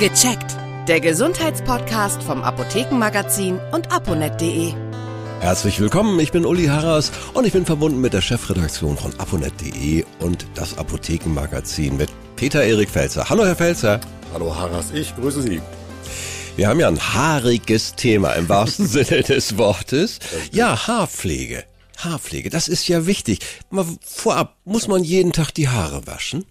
[0.00, 0.56] Gecheckt.
[0.88, 4.72] Der Gesundheitspodcast vom Apothekenmagazin und aponet.de.
[5.40, 10.06] Herzlich willkommen, ich bin Uli Harras und ich bin verbunden mit der Chefredaktion von aponet.de
[10.20, 13.28] und das Apothekenmagazin mit Peter Erik Felzer.
[13.28, 14.00] Hallo Herr Felzer.
[14.32, 15.60] Hallo Harras, ich grüße Sie.
[16.56, 20.18] Wir haben ja ein haariges Thema im wahrsten Sinne des Wortes.
[20.50, 21.64] Ja, Haarpflege.
[21.98, 23.40] Haarpflege, das ist ja wichtig.
[23.68, 26.46] Mal vorab, muss man jeden Tag die Haare waschen?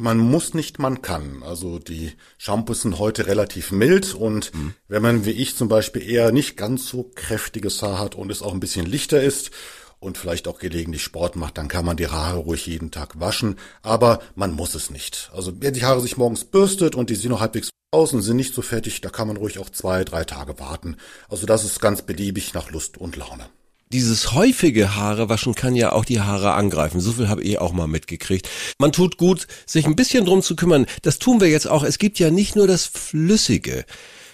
[0.00, 1.42] Man muss nicht, man kann.
[1.42, 4.74] Also die Shampoos sind heute relativ mild und mhm.
[4.86, 8.40] wenn man wie ich zum Beispiel eher nicht ganz so kräftiges Haar hat und es
[8.40, 9.50] auch ein bisschen lichter ist
[9.98, 13.56] und vielleicht auch gelegentlich Sport macht, dann kann man die Haare ruhig jeden Tag waschen,
[13.82, 15.32] aber man muss es nicht.
[15.34, 18.36] Also wer die Haare sich morgens bürstet und die sehen noch halbwegs aus und sind
[18.36, 20.96] nicht so fertig, da kann man ruhig auch zwei, drei Tage warten.
[21.28, 23.48] Also das ist ganz beliebig nach Lust und Laune
[23.92, 27.00] dieses häufige Haarewaschen kann ja auch die Haare angreifen.
[27.00, 28.48] So viel habe ich auch mal mitgekriegt.
[28.78, 30.86] Man tut gut, sich ein bisschen drum zu kümmern.
[31.02, 31.82] Das tun wir jetzt auch.
[31.82, 33.84] Es gibt ja nicht nur das flüssige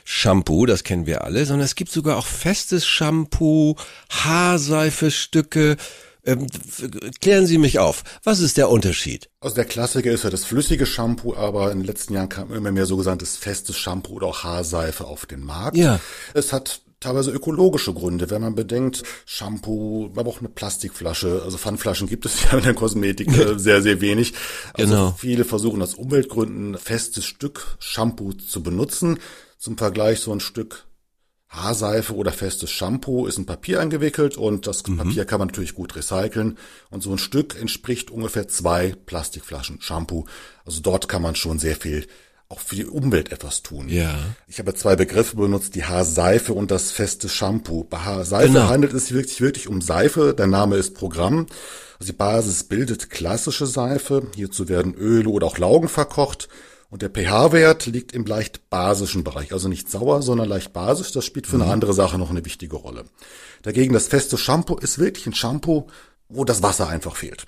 [0.05, 3.77] Shampoo, das kennen wir alle, sondern es gibt sogar auch festes Shampoo,
[4.11, 5.77] Haarseifestücke.
[6.27, 6.47] Ähm,
[7.21, 8.03] klären Sie mich auf.
[8.23, 9.29] Was ist der Unterschied?
[9.41, 12.73] Also der Klassiker ist ja das flüssige Shampoo, aber in den letzten Jahren kam immer
[12.73, 15.77] mehr sogenanntes festes Shampoo oder auch Haarseife auf den Markt.
[15.77, 16.01] Ja.
[16.33, 22.09] Es hat teilweise ökologische Gründe, wenn man bedenkt, Shampoo, aber auch eine Plastikflasche, also Pfandflaschen
[22.09, 24.33] gibt es ja in der Kosmetik äh, sehr, sehr wenig.
[24.73, 25.15] Also genau.
[25.17, 29.19] viele versuchen aus Umweltgründen festes Stück Shampoo zu benutzen.
[29.59, 30.87] Zum Vergleich so ein Stück
[31.49, 34.97] Haarseife oder festes Shampoo ist in Papier eingewickelt und das mhm.
[34.97, 36.59] Papier kann man natürlich gut recyceln.
[36.91, 40.25] Und so ein Stück entspricht ungefähr zwei Plastikflaschen Shampoo.
[40.65, 42.07] Also dort kann man schon sehr viel
[42.55, 43.89] auch für die Umwelt etwas tun.
[43.89, 44.15] Ja.
[44.47, 47.83] Ich habe zwei Begriffe benutzt, die Haarseife und das feste Shampoo.
[47.83, 48.69] Bei Haarseife genau.
[48.69, 50.35] handelt es sich wirklich, wirklich um Seife.
[50.35, 51.47] Der Name ist Programm.
[51.99, 54.29] Also die Basis bildet klassische Seife.
[54.37, 56.49] Hierzu werden Öle oder auch Laugen verkocht.
[56.91, 61.11] Und der pH-Wert liegt im leicht basischen Bereich, also nicht sauer, sondern leicht basisch.
[61.11, 61.73] Das spielt für eine mhm.
[61.73, 63.05] andere Sache noch eine wichtige Rolle.
[63.63, 65.89] Dagegen das feste Shampoo ist wirklich ein Shampoo,
[66.29, 67.47] wo das Wasser einfach fehlt.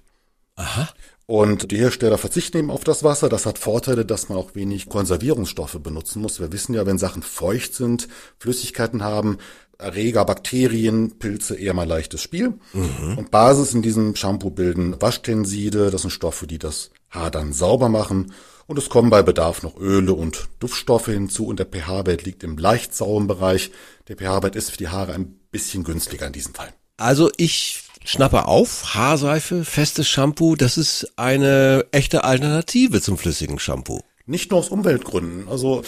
[0.56, 0.88] Aha.
[1.26, 3.28] Und die Hersteller verzichten eben auf das Wasser.
[3.28, 6.38] Das hat Vorteile, dass man auch wenig Konservierungsstoffe benutzen muss.
[6.38, 8.06] Wir wissen ja, wenn Sachen feucht sind,
[8.38, 9.38] Flüssigkeiten haben,
[9.76, 12.54] Erreger, Bakterien, Pilze eher mal leichtes Spiel.
[12.72, 13.18] Mhm.
[13.18, 15.90] Und Basis in diesem Shampoo bilden Waschtenside.
[15.90, 18.32] Das sind Stoffe, die das Haar dann sauber machen.
[18.68, 21.46] Und es kommen bei Bedarf noch Öle und Duftstoffe hinzu.
[21.46, 23.72] Und der pH-Wert liegt im leicht sauren Bereich.
[24.08, 26.72] Der pH-Wert ist für die Haare ein bisschen günstiger in diesem Fall.
[26.96, 34.00] Also ich schnappe auf, Haarseife, festes Shampoo, das ist eine echte Alternative zum flüssigen Shampoo.
[34.26, 35.48] Nicht nur aus Umweltgründen.
[35.48, 35.82] Also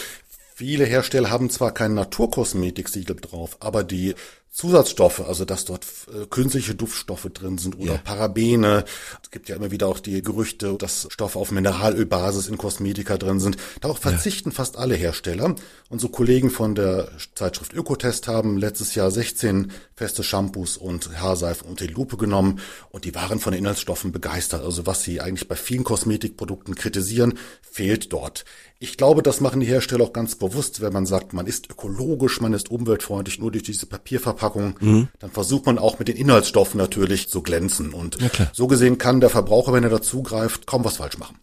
[0.55, 4.15] viele Hersteller haben zwar kein Naturkosmetik-Siegel drauf, aber die
[4.51, 7.97] Zusatzstoffe, also dass dort äh, künstliche Duftstoffe drin sind oder ja.
[7.97, 8.83] Parabene.
[9.21, 13.39] Es gibt ja immer wieder auch die Gerüchte, dass Stoffe auf Mineralölbasis in Kosmetika drin
[13.39, 13.57] sind.
[13.79, 14.55] Darauf verzichten ja.
[14.55, 15.55] fast alle Hersteller.
[15.89, 21.85] Unsere Kollegen von der Zeitschrift Ökotest haben letztes Jahr 16 feste Shampoos und Haarseifen unter
[21.85, 24.63] die Lupe genommen und die waren von den Inhaltsstoffen begeistert.
[24.63, 28.45] Also was sie eigentlich bei vielen Kosmetikprodukten kritisieren, fehlt dort.
[28.81, 32.39] Ich glaube, das machen die Hersteller auch ganz bewusst, wenn man sagt, man ist ökologisch,
[32.39, 35.07] man ist umweltfreundlich, nur durch diese Papierverpackung, mhm.
[35.19, 37.93] dann versucht man auch mit den Inhaltsstoffen natürlich zu glänzen.
[37.93, 41.37] Und ja, so gesehen kann der Verbraucher, wenn er dazugreift, kaum was falsch machen.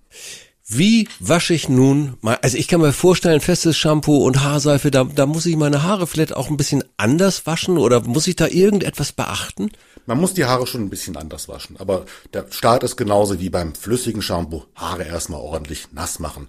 [0.66, 5.04] Wie wasche ich nun mal, also ich kann mir vorstellen, festes Shampoo und Haarseife, da,
[5.04, 8.48] da muss ich meine Haare vielleicht auch ein bisschen anders waschen oder muss ich da
[8.48, 9.70] irgendetwas beachten?
[10.06, 13.50] Man muss die Haare schon ein bisschen anders waschen, aber der Start ist genauso wie
[13.50, 14.64] beim flüssigen Shampoo.
[14.74, 16.48] Haare erstmal ordentlich nass machen.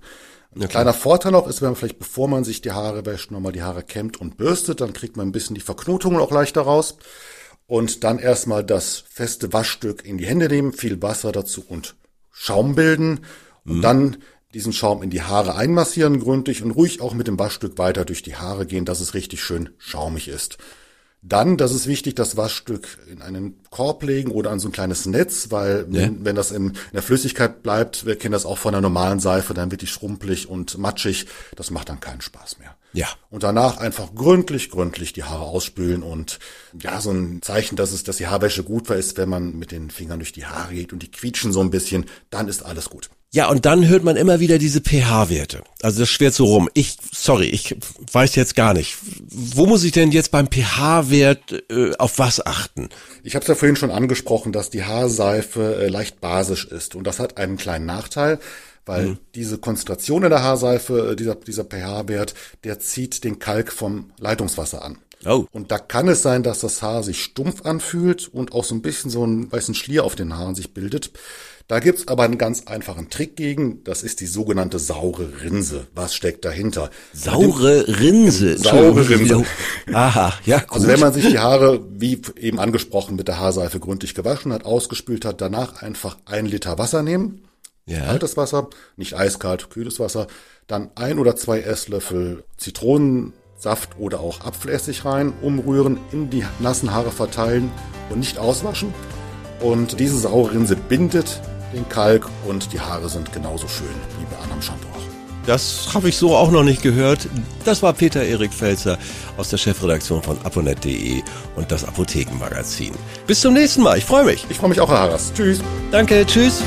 [0.56, 0.72] Ein okay.
[0.72, 3.64] kleiner Vorteil auch ist, wenn man vielleicht, bevor man sich die Haare wäscht, nochmal die
[3.64, 6.98] Haare kämmt und bürstet, dann kriegt man ein bisschen die Verknotungen auch leichter raus.
[7.68, 11.96] Und dann erstmal das feste Waschstück in die Hände nehmen, viel Wasser dazu und
[12.32, 13.22] Schaum bilden.
[13.66, 13.82] Und mhm.
[13.82, 14.18] dann
[14.54, 18.24] diesen Schaum in die Haare einmassieren gründlich und ruhig auch mit dem Waschstück weiter durch
[18.24, 20.58] die Haare gehen, dass es richtig schön schaumig ist.
[21.22, 25.06] Dann, das ist wichtig, das Waschstück in einen Korb legen oder an so ein kleines
[25.06, 26.02] Netz, weil ja.
[26.02, 29.20] wenn, wenn, das in, in, der Flüssigkeit bleibt, wir kennen das auch von der normalen
[29.20, 31.28] Seife, dann wird die schrumpelig und matschig.
[31.56, 32.76] Das macht dann keinen Spaß mehr.
[32.94, 33.06] Ja.
[33.30, 36.40] Und danach einfach gründlich, gründlich die Haare ausspülen und
[36.82, 39.72] ja, so ein Zeichen, dass es, dass die Haarwäsche gut war, ist, wenn man mit
[39.72, 42.90] den Fingern durch die Haare geht und die quietschen so ein bisschen, dann ist alles
[42.90, 43.12] gut.
[43.34, 45.62] Ja, und dann hört man immer wieder diese pH-Werte.
[45.82, 46.70] Also das schwert so rum.
[46.74, 47.76] Ich, sorry, ich
[48.12, 48.98] weiß jetzt gar nicht.
[49.30, 52.88] Wo muss ich denn jetzt beim pH-Wert äh, auf was achten?
[53.24, 56.96] Ich habe es ja vorhin schon angesprochen, dass die Haarseife äh, leicht basisch ist.
[56.96, 58.40] Und das hat einen kleinen Nachteil,
[58.86, 59.18] weil mhm.
[59.36, 62.34] diese Konzentration in der Haarseife, äh, dieser, dieser pH-Wert,
[62.64, 64.98] der zieht den Kalk vom Leitungswasser an.
[65.26, 65.46] Oh.
[65.52, 68.82] Und da kann es sein, dass das Haar sich stumpf anfühlt und auch so ein
[68.82, 71.12] bisschen so ein weißen Schlier auf den Haaren sich bildet.
[71.68, 73.84] Da gibt's aber einen ganz einfachen Trick gegen.
[73.84, 75.88] Das ist die sogenannte saure Rinse.
[75.94, 76.90] Was steckt dahinter?
[77.12, 78.58] Saure Rinse.
[78.58, 79.44] Saure Rinse.
[79.92, 80.72] Aha, ja, gut.
[80.72, 84.64] Also wenn man sich die Haare, wie eben angesprochen, mit der Haarseife gründlich gewaschen hat,
[84.64, 87.44] ausgespült hat, danach einfach ein Liter Wasser nehmen.
[87.86, 88.06] Ja.
[88.06, 90.28] Kaltes Wasser, nicht eiskalt, kühles Wasser.
[90.68, 92.46] Dann ein oder zwei Esslöffel
[93.58, 97.72] Zitronensaft oder auch Apfelessig rein, umrühren, in die nassen Haare verteilen
[98.10, 98.94] und nicht auswaschen.
[99.60, 101.42] Und diese saure Rinse bindet
[101.74, 103.88] den Kalk und die Haare sind genauso schön
[104.20, 105.48] wie bei anderem Shampoo auch.
[105.48, 107.28] Das habe ich so auch noch nicht gehört.
[107.64, 108.98] Das war Peter Erik Felzer
[109.38, 111.22] aus der Chefredaktion von aponet.de
[111.56, 112.94] und das Apothekenmagazin.
[113.26, 113.98] Bis zum nächsten Mal.
[113.98, 114.46] Ich freue mich.
[114.50, 115.32] Ich freue mich auch, Herr Harras.
[115.34, 115.62] Tschüss.
[115.90, 116.26] Danke.
[116.26, 116.62] Tschüss.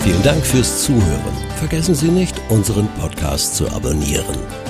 [0.00, 1.36] Vielen Dank fürs Zuhören.
[1.58, 4.69] Vergessen Sie nicht, unseren Podcast zu abonnieren.